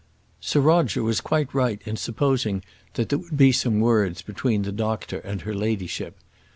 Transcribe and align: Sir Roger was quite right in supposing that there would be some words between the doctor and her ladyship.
Sir 0.39 0.61
Roger 0.61 1.03
was 1.03 1.21
quite 1.21 1.53
right 1.53 1.79
in 1.85 1.95
supposing 1.95 2.63
that 2.95 3.09
there 3.09 3.19
would 3.19 3.37
be 3.37 3.51
some 3.51 3.79
words 3.79 4.23
between 4.23 4.63
the 4.63 4.71
doctor 4.71 5.19
and 5.19 5.41
her 5.41 5.53
ladyship. 5.53 6.15